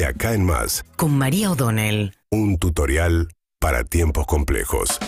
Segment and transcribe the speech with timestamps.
[0.00, 2.14] De acá en más, con María O'Donnell.
[2.30, 4.98] un tutorial para tiempos complejos.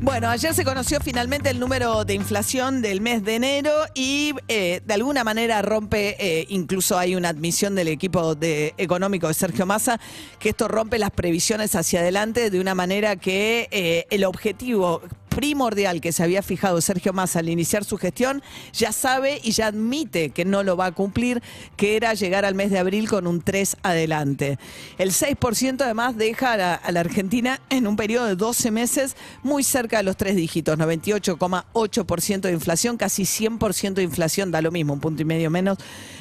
[0.00, 4.80] Bueno, ayer se conoció finalmente el número de inflación del mes de enero y eh,
[4.84, 9.66] de alguna manera rompe, eh, incluso hay una admisión del equipo de, económico de Sergio
[9.66, 10.00] Massa,
[10.40, 15.00] que esto rompe las previsiones hacia adelante de una manera que eh, el objetivo
[15.34, 18.42] primordial que se había fijado Sergio Massa al iniciar su gestión,
[18.72, 21.42] ya sabe y ya admite que no lo va a cumplir,
[21.76, 24.58] que era llegar al mes de abril con un 3 adelante.
[24.98, 29.16] El 6% además deja a la, a la Argentina en un periodo de 12 meses
[29.42, 34.70] muy cerca de los tres dígitos, 98,8% de inflación, casi 100% de inflación, da lo
[34.70, 35.78] mismo, un punto y medio menos,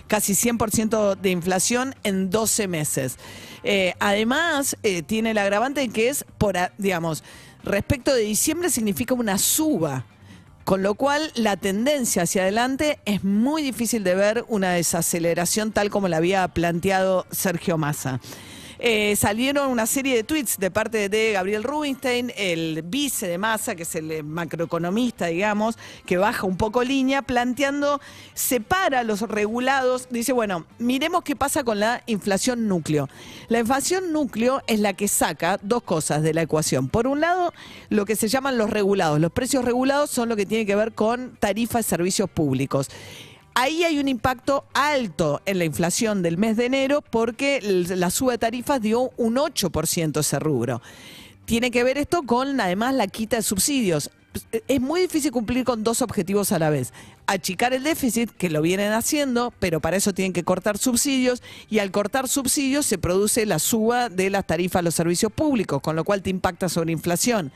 [0.08, 3.18] casi 100% de inflación en 12 meses.
[3.64, 7.24] Eh, además, eh, tiene el agravante que es, por, digamos,
[7.64, 10.06] respecto de diciembre significa una suba.
[10.64, 15.90] Con lo cual, la tendencia hacia adelante es muy difícil de ver una desaceleración tal
[15.90, 18.22] como la había planteado Sergio Massa.
[18.86, 23.76] Eh, salieron una serie de tweets de parte de Gabriel Rubinstein, el vice de Massa,
[23.76, 28.02] que es el eh, macroeconomista, digamos, que baja un poco línea, planteando,
[28.34, 33.08] separa los regulados, dice, bueno, miremos qué pasa con la inflación núcleo.
[33.48, 36.90] La inflación núcleo es la que saca dos cosas de la ecuación.
[36.90, 37.54] Por un lado,
[37.88, 39.18] lo que se llaman los regulados.
[39.22, 42.90] Los precios regulados son lo que tiene que ver con tarifas de servicios públicos.
[43.56, 48.32] Ahí hay un impacto alto en la inflación del mes de enero porque la suba
[48.32, 50.82] de tarifas dio un 8% ese rubro.
[51.46, 54.10] Tiene que ver esto con además la quita de subsidios.
[54.68, 56.94] Es muy difícil cumplir con dos objetivos a la vez.
[57.28, 61.78] Achicar el déficit, que lo vienen haciendo, pero para eso tienen que cortar subsidios, y
[61.78, 65.96] al cortar subsidios se produce la suba de las tarifas a los servicios públicos, con
[65.96, 67.52] lo cual te impacta sobre inflación.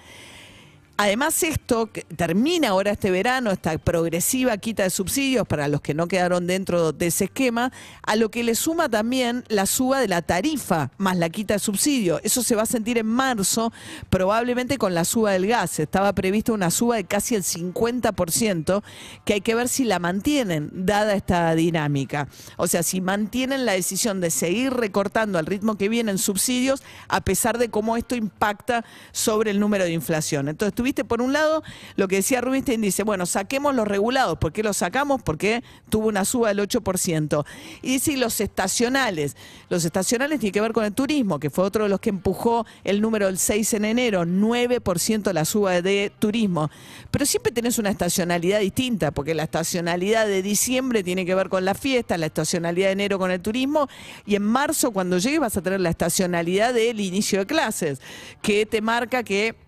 [0.99, 6.07] Además, esto termina ahora este verano, esta progresiva quita de subsidios para los que no
[6.07, 10.23] quedaron dentro de ese esquema, a lo que le suma también la suba de la
[10.23, 12.19] tarifa más la quita de subsidio.
[12.23, 13.71] Eso se va a sentir en marzo,
[14.09, 15.79] probablemente con la suba del gas.
[15.79, 18.81] Estaba prevista una suba de casi el 50%,
[19.23, 22.27] que hay que ver si la mantienen, dada esta dinámica.
[22.57, 27.21] O sea, si mantienen la decisión de seguir recortando al ritmo que vienen subsidios, a
[27.21, 30.47] pesar de cómo esto impacta sobre el número de inflación.
[30.47, 31.63] Entonces, tuviste por un lado
[31.97, 34.37] lo que decía Rubinstein, dice, bueno, saquemos los regulados.
[34.37, 35.21] ¿Por qué los sacamos?
[35.21, 37.45] Porque tuvo una suba del 8%.
[37.81, 39.35] Y dice, y los estacionales.
[39.67, 42.65] Los estacionales tienen que ver con el turismo, que fue otro de los que empujó
[42.85, 46.69] el número del 6 en enero, 9% la suba de turismo.
[47.11, 51.65] Pero siempre tenés una estacionalidad distinta, porque la estacionalidad de diciembre tiene que ver con
[51.65, 53.89] la fiesta, la estacionalidad de enero con el turismo,
[54.25, 57.99] y en marzo cuando llegue vas a tener la estacionalidad del inicio de clases,
[58.41, 59.66] que te marca que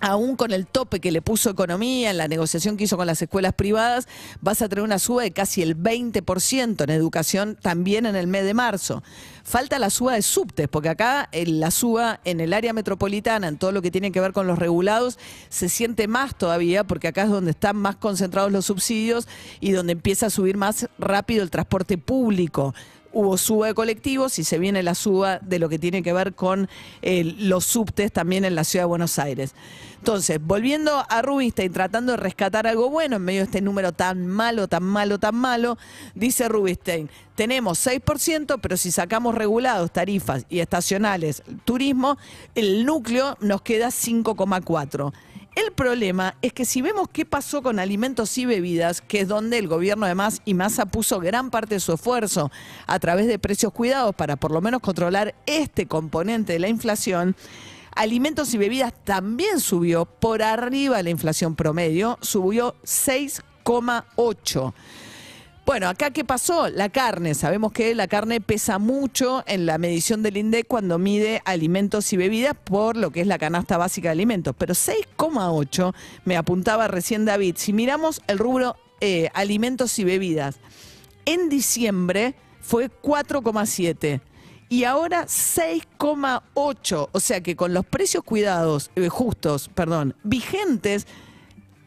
[0.00, 3.20] aún con el tope que le puso economía en la negociación que hizo con las
[3.20, 4.08] escuelas privadas,
[4.40, 8.44] vas a tener una suba de casi el 20% en educación también en el mes
[8.44, 9.02] de marzo.
[9.44, 13.72] Falta la suba de subtes, porque acá la suba en el área metropolitana, en todo
[13.72, 17.30] lo que tiene que ver con los regulados, se siente más todavía, porque acá es
[17.30, 19.26] donde están más concentrados los subsidios
[19.60, 22.74] y donde empieza a subir más rápido el transporte público
[23.12, 26.34] hubo suba de colectivos y se viene la suba de lo que tiene que ver
[26.34, 26.68] con
[27.02, 29.54] eh, los subtes también en la ciudad de Buenos Aires.
[29.98, 34.26] Entonces, volviendo a Rubinstein, tratando de rescatar algo bueno en medio de este número tan
[34.26, 35.76] malo, tan malo, tan malo,
[36.14, 42.16] dice Rubinstein, tenemos 6%, pero si sacamos regulados, tarifas y estacionales, turismo,
[42.54, 45.12] el núcleo nos queda 5,4%.
[45.54, 49.58] El problema es que si vemos qué pasó con alimentos y bebidas, que es donde
[49.58, 52.50] el gobierno además y Massa puso gran parte de su esfuerzo
[52.86, 57.34] a través de precios cuidados para por lo menos controlar este componente de la inflación,
[57.96, 64.72] alimentos y bebidas también subió por arriba de la inflación promedio, subió 6,8.
[65.68, 66.70] Bueno, acá qué pasó?
[66.70, 67.34] La carne.
[67.34, 72.16] Sabemos que la carne pesa mucho en la medición del INDEC cuando mide alimentos y
[72.16, 74.54] bebidas por lo que es la canasta básica de alimentos.
[74.56, 77.56] Pero 6,8 me apuntaba recién David.
[77.58, 80.58] Si miramos el rubro eh, alimentos y bebidas,
[81.26, 84.22] en diciembre fue 4,7
[84.70, 87.08] y ahora 6,8.
[87.12, 91.06] O sea que con los precios cuidados, eh, justos, perdón, vigentes,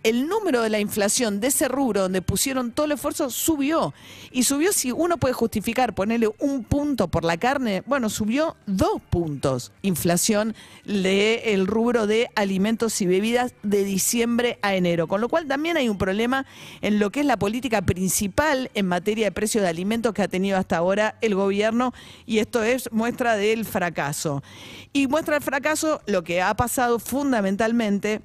[0.04, 3.94] el número de la inflación de ese rubro donde pusieron todo el esfuerzo subió.
[4.32, 9.02] Y subió si uno puede justificar ponerle un punto por la carne, bueno, subió dos
[9.10, 10.56] puntos inflación
[10.86, 15.08] del rubro de alimentos y bebidas de diciembre a enero.
[15.08, 16.46] Con lo cual también hay un problema
[16.82, 20.28] en lo que es la política principal en materia de precios de alimentos que ha
[20.28, 21.94] tenido hasta ahora el gobierno
[22.26, 24.44] y esto es muestra del fracaso.
[24.94, 28.22] Y muestra el fracaso lo que ha pasado fundamentalmente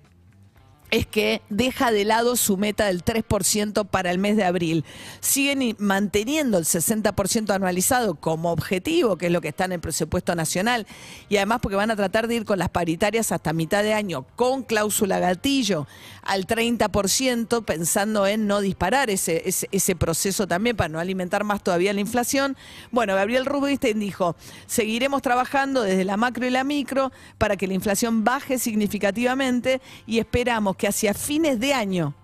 [0.91, 4.85] es que deja de lado su meta del 3% para el mes de abril.
[5.21, 10.35] Siguen manteniendo el 60% anualizado como objetivo, que es lo que está en el presupuesto
[10.35, 10.87] nacional,
[11.29, 14.27] y además porque van a tratar de ir con las paritarias hasta mitad de año
[14.37, 15.87] con cláusula gatillo
[16.23, 21.93] al 30%, pensando en no disparar ese, ese, proceso también para no alimentar más todavía
[21.93, 22.57] la inflación.
[22.91, 24.37] Bueno, Gabriel Rubinstein dijo,
[24.67, 30.19] seguiremos trabajando desde la macro y la micro para que la inflación baje significativamente y
[30.19, 32.15] esperamos que hacia fines de año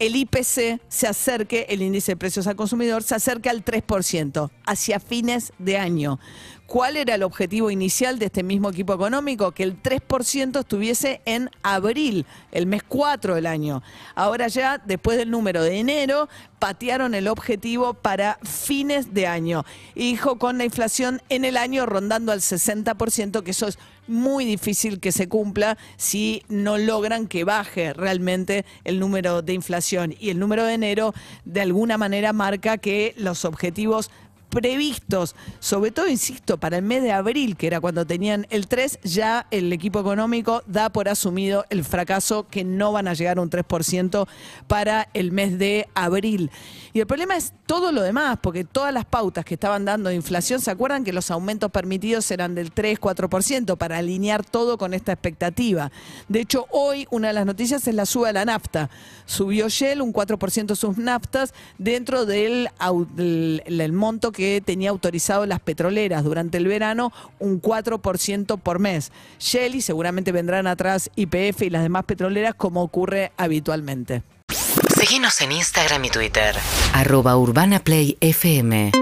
[0.00, 4.98] el IPC se acerque, el índice de precios al consumidor, se acerque al 3% hacia
[4.98, 6.18] fines de año.
[6.66, 9.52] ¿Cuál era el objetivo inicial de este mismo equipo económico?
[9.52, 13.82] Que el 3% estuviese en abril, el mes 4 del año.
[14.14, 19.64] Ahora ya, después del número de enero, patearon el objetivo para fines de año.
[19.96, 24.44] Y dijo con la inflación en el año rondando al 60%, que eso es muy
[24.44, 30.14] difícil que se cumpla si no logran que baje realmente el número de inflación.
[30.20, 31.14] Y el número de enero
[31.44, 34.10] de alguna manera marca que los objetivos
[34.50, 38.98] previstos, sobre todo, insisto, para el mes de abril, que era cuando tenían el 3,
[39.02, 43.42] ya el equipo económico da por asumido el fracaso que no van a llegar a
[43.42, 44.26] un 3%
[44.66, 46.50] para el mes de abril.
[46.92, 50.16] Y el problema es todo lo demás, porque todas las pautas que estaban dando de
[50.16, 54.92] inflación, ¿se acuerdan que los aumentos permitidos eran del 3, 4% para alinear todo con
[54.92, 55.92] esta expectativa?
[56.28, 58.90] De hecho, hoy una de las noticias es la suba de la nafta.
[59.24, 65.60] Subió Shell un 4% sus naftas dentro del, del monto que que tenía autorizado las
[65.60, 69.12] petroleras durante el verano un 4% por mes.
[69.38, 74.22] Shell y seguramente vendrán atrás IPF y las demás petroleras como ocurre habitualmente.
[74.98, 76.56] Síguenos en Instagram y Twitter.
[76.94, 78.92] Arroba Urbana Play FM.